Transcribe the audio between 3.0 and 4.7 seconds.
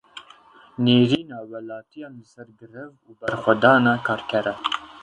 û berxwedana karkeran.